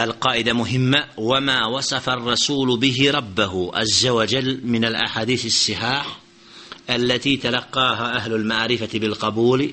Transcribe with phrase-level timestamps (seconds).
[0.00, 6.18] القاعدة مهمة وما وصف الرسول به ربه عز وجل من الأحاديث الصحاح
[6.90, 9.72] التي تلقاها أهل المعرفة بالقبول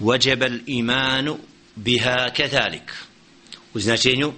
[0.00, 1.38] وجب الإيمان
[1.76, 2.92] بها كذلك
[3.74, 4.34] وزناتينيو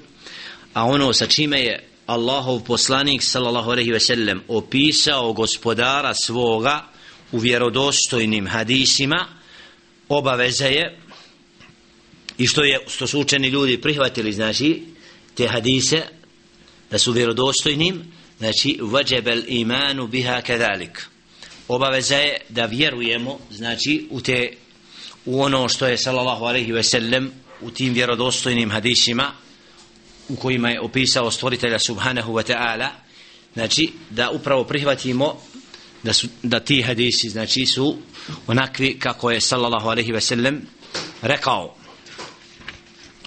[0.76, 6.84] أعنو سچيمة Allahov poslanik sallallahu alejhi ve sellem opisao gospodara svoga
[7.32, 9.26] u vjerodostojnim hadisima
[10.08, 10.98] obaveza je
[12.38, 14.82] i što je što su učeni ljudi prihvatili znači
[15.39, 16.03] te hadise
[16.91, 18.03] da su vjerodostojnim
[18.37, 21.07] znači vajabel imanu biha kadalik.
[21.67, 24.53] Obaveza je da vjerujemo znači u te
[25.25, 27.31] u ono što je sallallahu alejhi ve sellem
[27.61, 29.31] u tim vjerodostojnim hadisima
[30.29, 32.89] u kojima je opisao stvoritelja subhanahu wa ta'ala
[33.53, 35.41] znači da upravo prihvatimo
[36.03, 37.97] da, su, da ti hadisi znači su
[38.47, 40.61] onakvi kako je sallallahu alaihi ve sellem
[41.21, 41.78] rekao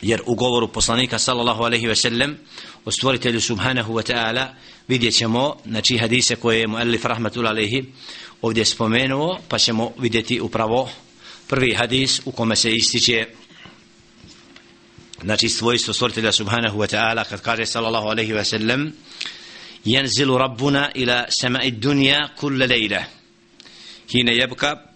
[0.01, 2.37] jer u govoru poslanika sallallahu alaihi ve sellem
[2.85, 4.47] o stvoritelju subhanahu wa ta'ala
[4.87, 7.85] vidjet ćemo znači hadise koje je muallif rahmatul alaihi
[8.41, 10.89] ovdje spomenuo pa ćemo vidjeti upravo
[11.47, 13.27] prvi hadis u kome se ističe
[15.23, 18.91] znači svojstvo stvoritelja subhanahu wa ta'ala kad kaže sallallahu alaihi wa sallam
[19.87, 23.07] ينزل ربنا إلى سماء الدنيا كل ليلة
[24.11, 24.91] حين يبقى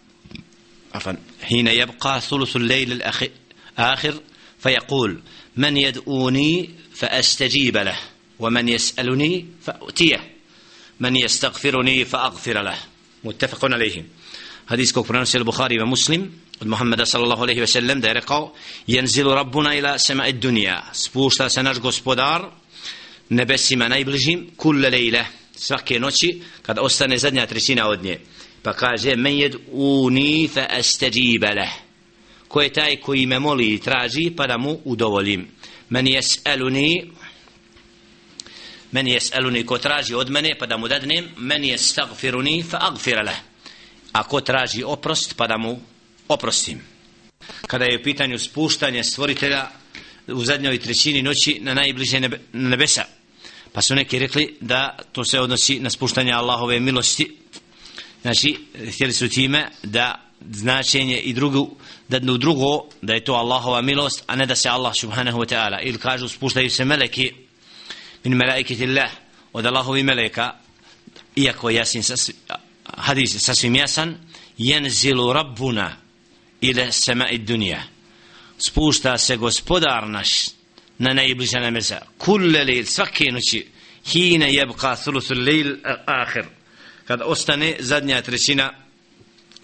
[0.94, 4.14] عفوا حين يبقى ثلث الليل الآخر
[4.59, 5.21] فيقول
[5.57, 7.99] من يدؤوني فأستجيب له
[8.39, 10.31] ومن يسألني فأؤتيه
[11.01, 12.79] من يستغفرني فأغفر له.
[13.25, 14.05] متفق عليه.
[14.69, 18.51] حديث كوكبرانس البخاري ومسلم محمد صلى الله عليه وسلم دارقو
[18.89, 22.53] ينزل ربنا إلى سماء الدنيا سبوشتا سنرج غسبودار
[23.31, 28.19] نبسي ما نيبلجيم كل ليلة سواكي نوتي كاد أستاني زدنا ترسينا ودني
[28.65, 31.86] فقال من يدؤوني فأستجيب له.
[32.48, 35.48] Ko je taj koji me moli i traži pa da mu udovolim
[35.89, 37.11] men jes eluni
[38.91, 42.78] men jes eluni ko traži od mene pa da mu dadnem men jes stagfiruni fa
[42.80, 43.36] agfira leh
[44.12, 45.81] a ko traži oprost pa da mu
[46.28, 46.81] oprostim.
[47.66, 49.69] Kada je u pitanju spuštanje stvoritelja
[50.26, 53.04] u zadnjoj trećini noći na najbliže nebe, nebesa.
[53.72, 57.37] Pa su neki rekli da to se odnosi na spuštanje Allahove milosti.
[58.22, 58.56] Znači,
[58.94, 61.76] htjeli su time da značenje i drugu,
[62.09, 65.55] da u drugo, da je to Allahova milost, a ne da se Allah subhanahu wa
[65.55, 65.81] ta'ala.
[65.83, 67.33] Ili kažu, spuštaju se meleki
[68.25, 69.11] min melaikiti Allah
[69.53, 70.55] od Allahovi meleka,
[71.37, 72.34] iako jasin sasvi,
[72.97, 74.15] hadis sasvim jasan,
[74.59, 75.97] jenzilu rabbuna,
[76.61, 77.97] ila sema i dunija
[78.59, 80.49] spušta se gospodar naš
[80.99, 82.00] na najbliža nameza.
[82.19, 83.66] Kulle lejl svake noći
[84.06, 86.45] hine jebka thuluthu lejl eh, ahir
[87.05, 88.72] kad ostane zadnja trećina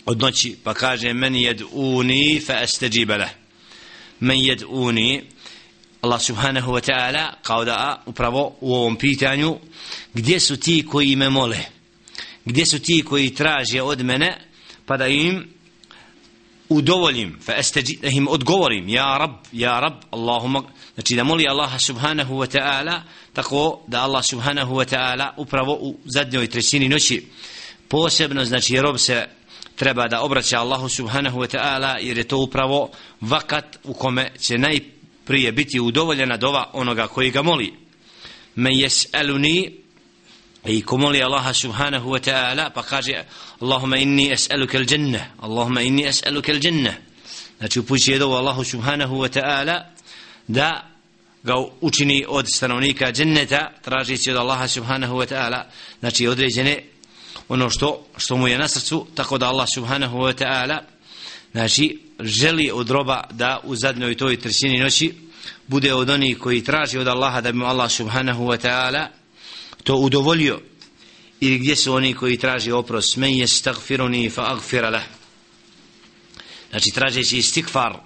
[0.06, 3.28] od noći pa kaže men jed uni fa esteđiba
[4.20, 5.22] men jed uni
[6.00, 9.58] Allah subhanahu wa ta'ala kao da upravo u ovom pitanju
[10.14, 11.58] gdje su ti koji me mole?
[12.44, 14.38] Gdje su ti koji traže od mene
[14.86, 15.48] pa da im
[16.68, 20.62] udovoljim fa esteđi, da im odgovorim ja rab, ja rab, Allahumma
[20.94, 23.00] znači da moli Allaha subhanahu wa ta'ala
[23.32, 27.26] tako da Allah subhanahu wa ta'ala upravo u zadnjoj trećini noći
[27.88, 29.26] posebno znači rob se
[29.82, 34.58] treba da obraća Allahu subhanahu wa ta'ala jer je to upravo vakat u kome će
[34.58, 37.74] najprije biti udovoljena dova onoga koji ga moli.
[38.54, 39.70] Men jes'aluni
[40.66, 43.24] i ko moli Allaha subhanahu wa ta'ala pa kaže
[43.60, 46.94] Allahumma inni es'aluka al jannah Allahumma inni es'aluka al jannah
[47.58, 49.82] znači upući je dovo Allahu subhanahu wa ta'ala
[50.48, 50.90] da
[51.42, 55.62] ga učini od stanovnika dženneta tražići od Allaha subhanahu wa ta'ala
[56.00, 56.91] znači određene
[57.52, 60.78] ono što što mu je na srcu tako da Allah subhanahu wa ta'ala
[61.52, 65.14] znači želi od roba da u zadnjoj toj trećini noći
[65.66, 69.06] bude od onih koji traži od Allaha da bi mu Allah subhanahu wa ta'ala
[69.84, 70.60] to udovolio.
[71.40, 73.16] Ili gdje su oni koji traži oprost?
[73.16, 75.02] Men je stagfiruni fa agfira lah.
[76.70, 77.96] Znači tražeći istikfar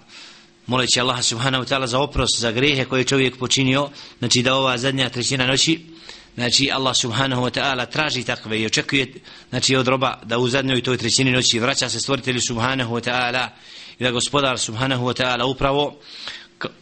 [0.66, 4.78] moleći Allah subhanahu wa ta'ala za oprost za grehe koje čovjek počinio znači da ova
[4.78, 5.80] zadnja trećina noći
[6.36, 9.12] znači Allah subhanahu wa ta'ala traži takve i očekuje
[9.50, 13.48] znači od roba da u zadnjoj toj trećini noći vraća se stvoritelju subhanahu wa ta'ala
[13.98, 15.98] i da gospodar subhanahu wa ta'ala upravo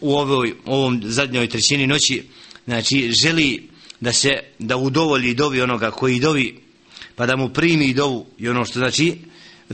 [0.00, 2.28] u ovoj, ovom zadnjoj trećini noći
[2.64, 3.68] znači želi
[4.00, 6.60] da se da udovolji dovi onoga koji dovi
[7.16, 9.18] pa da mu primi dovu i ono što znači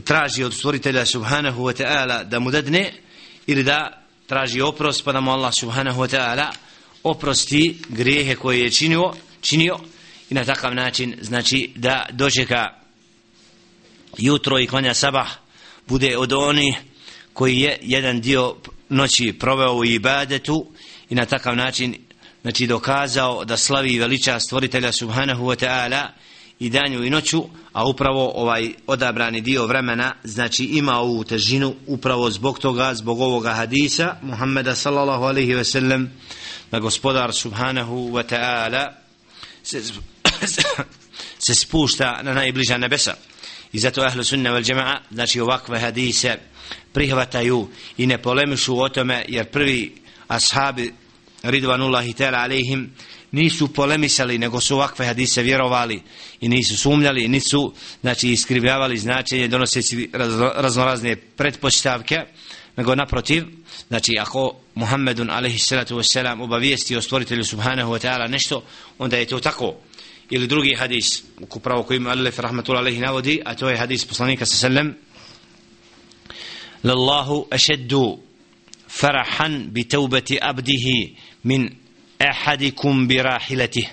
[0.03, 2.93] traži od stvoritelja subhanahu wa ta'ala da mu dadne
[3.47, 6.51] ili da traži oprost pa da mu Allah subhanahu wa ta'ala
[7.03, 9.77] oprosti grijehe koje je činio, činio.
[10.29, 12.67] I na takav način znači da dočeka
[14.17, 15.27] jutro i klanja sabah
[15.87, 16.75] bude od oni
[17.33, 18.55] koji je jedan dio
[18.89, 20.67] noći proveo u ibadetu
[21.09, 21.95] i na takav način
[22.41, 26.07] znači dokazao da slavi veliča stvoritelja subhanahu wa ta'ala
[26.59, 27.43] i danju i noću,
[27.73, 33.53] a upravo ovaj odabrani dio vremena, znači ima ovu težinu upravo zbog toga, zbog ovoga
[33.53, 36.11] hadisa Muhammeda sallallahu alaihi ve sellem,
[36.71, 39.00] da gospodar subhanahu wa ta'ala
[39.63, 39.81] se,
[41.45, 43.13] se spušta na najbliža nebesa.
[43.73, 46.37] I zato ahlu sunna wal jama'a, znači ovakve hadise
[46.93, 47.67] prihvataju
[47.97, 49.95] i ne polemišu o tome, jer prvi
[50.27, 50.93] ashabi
[51.43, 52.91] ridvanullahi ta'ala alaihim
[53.31, 56.01] nisu polemisali, nego su ovakve hadise vjerovali
[56.41, 60.09] i nisu sumljali, nisu znači, iskrivljavali značenje, donoseći
[60.55, 62.19] raznorazne pretpostavke,
[62.77, 63.43] nego naprotiv,
[63.87, 68.63] znači ako Muhammedun alaihi salatu wasalam obavijestio stvoritelju subhanahu wa ta'ala nešto,
[68.99, 69.75] onda je to tako.
[70.29, 74.45] Ili drugi hadis, upravo koji ima Alef rahmatullahi alaihi navodi, a to je hadis poslanika
[74.45, 74.93] sa sallam,
[76.83, 78.19] Lallahu ašeddu
[78.89, 81.69] farahan bi taubati abdihi min
[82.19, 83.87] ahadikum bi rahilatih.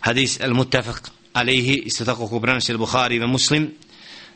[0.00, 3.70] hadis al muttafaq alayhi istataqo kubran al bukhari wa muslim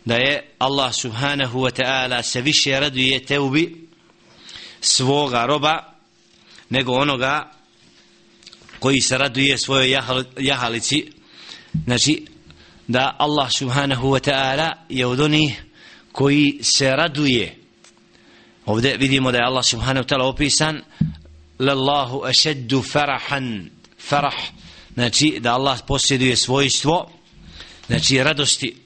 [0.06, 3.87] da je Allah subhanahu wa ta'ala se više raduje teubi
[4.80, 5.94] svoga roba
[6.70, 7.50] nego onoga
[8.78, 10.00] koji se raduje svojoj
[10.38, 11.12] jahalici.
[11.84, 12.26] Znači
[12.86, 15.64] da Allah subhanahu wa ta'ala je od onih
[16.12, 17.56] koji se raduje.
[18.66, 20.82] Ovdje vidimo da je Allah subhanahu wa ta'ala opisan
[21.58, 24.34] lallahu ašeddu farahan farah.
[24.94, 27.10] Znači da Allah posjeduje svojstvo
[27.86, 28.76] znači radosti.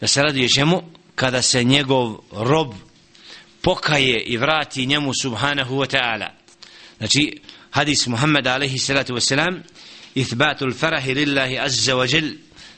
[0.00, 0.82] Da se raduje čemu?
[1.14, 2.74] Kada se njegov rob
[3.62, 6.28] pokaje i vrati njemu subhanahu wa ta'ala.
[6.98, 7.40] Znači
[7.70, 9.62] hadis Muhammed alaihi salatu wa salam
[10.14, 12.30] ithbatu l-farahi lillahi azza wa jel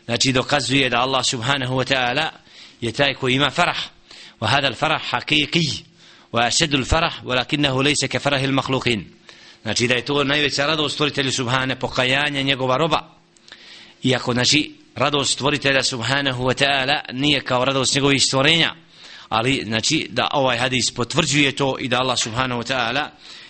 [0.05, 2.31] znači dokazuje da Allah subhanahu wa ta'ala
[2.81, 3.79] je taj koji ima farah.
[4.41, 5.83] Wa hada l-farah haqiqi
[6.33, 9.05] wa ašedu l-farah walakinahu lejse ka farahi l-makhlukin
[9.63, 13.15] znači da je to najveća radost stvoritelju subhane pokajanja njegova roba.
[14.03, 18.75] Iako znači radost stvoritelja subhanahu wa ta'ala nije kao radost njegovih stvorenja.
[19.31, 23.09] Ali znači da ovaj hadis potvrđuje to i da Allah Subhanahu wa ta'ala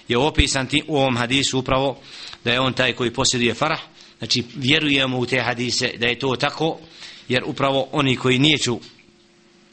[0.09, 1.99] je opisan ti u ovom hadisu upravo
[2.44, 3.81] da je on taj koji posjeduje farah.
[4.19, 6.79] Znači vjerujemo u te hadise da je to tako
[7.29, 8.81] jer upravo oni koji nijeću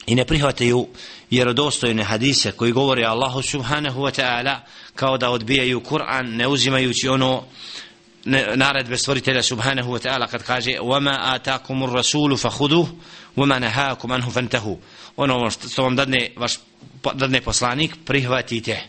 [0.06, 0.86] i ne prihvataju
[1.30, 4.56] vjerodostojne hadise koji govore Allahu subhanahu wa ta'ala
[4.94, 7.44] kao da odbijaju Kur'an ne uzimajući ono
[8.55, 12.87] naredbe stvoritelja subhanahu wa ta'ala kad kaže وَمَا آتَاكُمُ الرَّسُولُ فَخُدُهُ
[13.37, 14.77] وَمَا نَهَاكُمْ أَنْهُ فَانْتَهُ
[15.15, 16.59] ono što vam dadne, vaš,
[17.13, 18.83] dadne poslanik prihvatite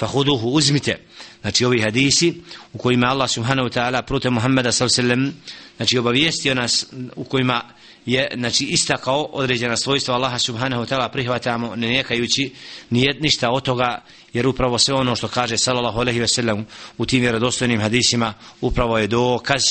[0.00, 0.98] فَخُدُهُ uzmite
[1.40, 2.34] znači ovi hadisi
[2.72, 5.34] u kojima Allah subhanahu wa ta'ala prute Muhammeda sallam
[5.76, 6.86] znači obavijestio nas
[7.16, 7.62] u kojima
[8.05, 12.53] je znači ista kao određena svojstva Allaha subhanahu wa ta'ala prihvatamo ne nekajući
[12.89, 14.03] nije ništa od toga
[14.33, 16.65] jer upravo sve ono što kaže sallallahu alejhi ve sellem
[16.97, 19.63] u tim vjerodostojnim hadisima upravo je dokaz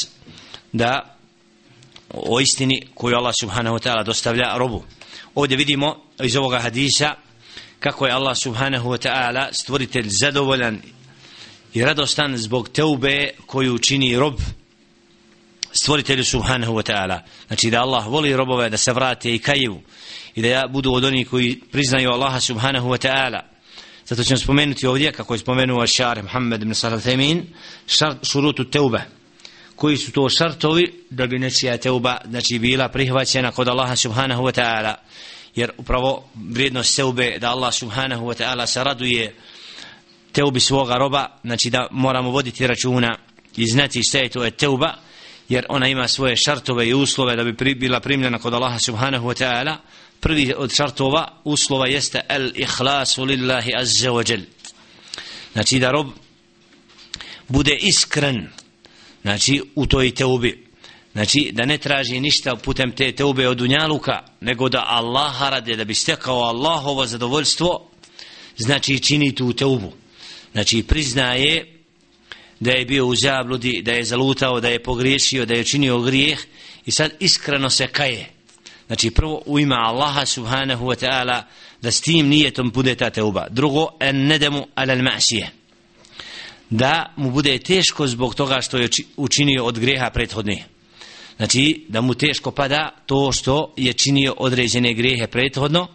[0.73, 1.17] da
[2.09, 4.85] o istini koju Allah subhanahu wa ta'ala dostavlja robu.
[5.35, 7.15] Ovdje vidimo iz ovoga hadisa
[7.81, 10.83] kako je Allah subhanahu wa ta'ala stvoritelj zadovoljan
[11.75, 14.35] i radostan zbog teube koju čini rob
[15.73, 17.21] stvoritelju subhanahu wa ta'ala.
[17.47, 19.81] Znači da Allah voli robove da se vrate i kaju
[20.35, 23.41] i da ja budu od onih koji priznaju Allaha subhanahu wa ta'ala.
[24.07, 27.47] Zato ćemo spomenuti ovdje kako je spomenuo šar Muhammed ibn Salah Themin
[28.23, 29.01] šurutu teuba.
[29.77, 34.61] koji su to šartovi da bi nečija teuba znači bila prihvaćena kod Allaha subhanahu wa
[34.61, 34.95] ta'ala.
[35.55, 39.35] Jer upravo vrijednost teube da Allah subhanahu wa ta'ala se raduje
[40.33, 43.17] teubi svoga roba znači da moramo voditi računa
[43.57, 44.95] i znati šta je to je teuba
[45.49, 49.29] jer ona ima svoje šartove i uslove da bi pri, bila primljena kod Allaha subhanahu
[49.29, 49.77] wa ta'ala.
[50.21, 54.41] Prvi od šartova uslova jeste el ihlasu lillahi azza wa jel
[55.53, 56.07] znači da rob
[57.49, 58.49] bude iskren
[59.23, 60.67] znači u toj teubi.
[61.13, 65.85] Znači da ne traži ništa putem te teube od dunjaluka nego da Allaha rade da
[65.85, 67.91] bi stekao Allahovo zadovoljstvo
[68.57, 69.93] znači čini tu teubu.
[70.53, 71.82] Znači priznaje
[72.63, 76.39] da je bio u zabludi, da je zalutao, da je pogriješio, da je činio grijeh
[76.87, 78.31] i sad iskreno se kaje.
[78.87, 81.43] Znači prvo u ima Allaha subhanahu wa ta'ala
[81.83, 83.47] da s tim nijetom bude ta teuba.
[83.51, 85.47] Drugo, en nedemu alal ma'sije.
[86.71, 90.65] Da mu bude teško zbog toga što je učinio od grijeha prethodne.
[91.37, 95.89] Znači da mu teško pada to što je činio određene grehe prethodno.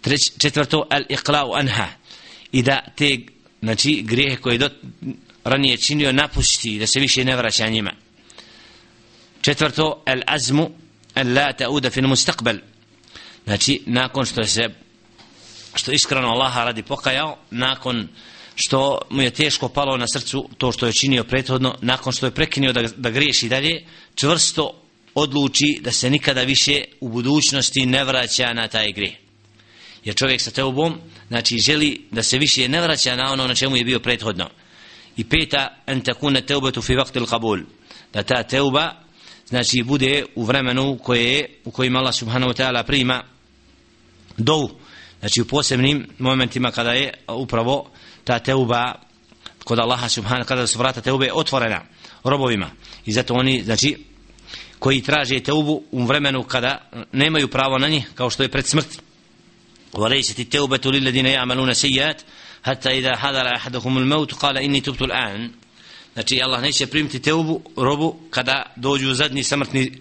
[0.00, 1.88] Treć, četvrto, al iqla'u anha.
[2.52, 3.18] I da te
[3.62, 4.70] znači grijehe koje do,
[5.48, 7.92] ranije činio napusti da se više ne vraća njima
[9.40, 10.70] četvrto el azmu
[11.14, 12.58] el la ta'uda fil mustaqbal
[13.44, 14.68] znači nakon što se
[15.74, 18.08] što iskreno Allaha radi pokajao nakon
[18.54, 22.34] što mu je teško palo na srcu to što je činio prethodno, nakon što je
[22.34, 24.82] prekinio da, da griješi dalje, čvrsto
[25.14, 29.18] odluči da se nikada više u budućnosti ne vraća na taj grije.
[30.04, 33.76] Jer čovjek sa teubom, znači želi da se više ne vraća na ono na čemu
[33.76, 34.50] je bio prethodno
[35.17, 37.59] I peta, en takune teubetu fi vaktil kabul.
[38.13, 38.93] Da ta teuba,
[39.47, 43.23] znači bude u vremenu koje je, u kojim Allah subhanahu wa ta'ala prima
[44.37, 44.69] dovu.
[45.19, 47.89] Znači u posebnim momentima kada je upravo
[48.23, 48.93] ta teuba
[49.63, 51.81] kod Allaha subhanahu kada su vrata teube otvorena
[52.23, 52.69] robovima.
[53.05, 53.97] I zato oni, znači,
[54.79, 58.97] koji traže teubu u vremenu kada nemaju pravo na njih, kao što je pred smrti.
[59.93, 62.21] وليست التوبة للذين يعملون سيئات
[62.62, 65.50] hatta idha hadara أحدكم الموت qala inni tubtu al'an.
[66.12, 69.92] Znači Allah neće primiti teubu robu kada dođu zadnji smrtni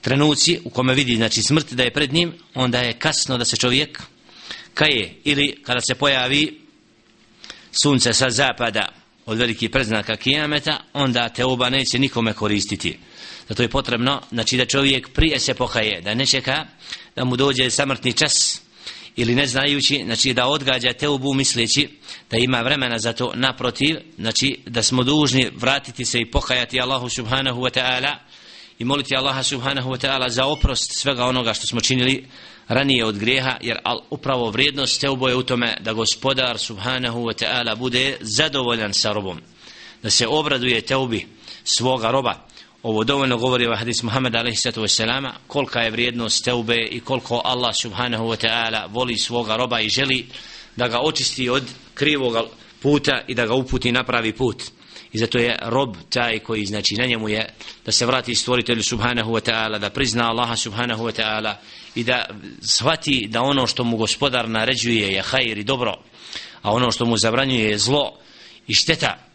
[0.00, 3.56] trenuci u kome vidi znači smrt da je pred njim onda je kasno da se
[3.56, 4.02] čovjek
[4.74, 6.60] kaje ili kada se pojavi
[7.82, 8.88] sunce sa zapada
[9.26, 12.98] od veliki preznaka kijameta onda teuba neće nikome koristiti.
[13.48, 16.66] Zato je potrebno znači da čovjek prije se pokaje da ne čeka
[17.16, 18.62] da mu dođe smrtni čas
[19.16, 21.88] ili ne znajući, znači da odgađa teubu misleći
[22.30, 27.08] da ima vremena za to naprotiv, znači da smo dužni vratiti se i pokajati Allahu
[27.08, 28.16] subhanahu wa ta'ala
[28.78, 32.26] i moliti Allaha subhanahu wa ta'ala za oprost svega onoga što smo činili
[32.68, 37.44] ranije od grijeha, jer al, upravo vrijednost teubo je u tome da gospodar subhanahu wa
[37.44, 39.40] ta'ala bude zadovoljan sa robom,
[40.02, 41.26] da se obraduje teubi
[41.64, 42.47] svoga roba,
[42.82, 45.00] ovo dovoljno govori o hadis Muhammed a.s.
[45.46, 50.26] kolika je vrijednost teube i koliko Allah subhanahu wa ta'ala voli svoga roba i želi
[50.76, 51.62] da ga očisti od
[51.94, 52.48] krivog
[52.82, 54.62] puta i da ga uputi na pravi put
[55.12, 57.54] i zato je rob taj koji znači na njemu je
[57.84, 61.54] da se vrati stvoritelju subhanahu wa ta'ala da prizna Allaha subhanahu wa ta'ala
[61.94, 62.26] i da
[62.62, 65.94] shvati da ono što mu gospodar naređuje je hajr i dobro
[66.62, 68.18] a ono što mu zabranjuje je zlo
[68.66, 69.27] i šteta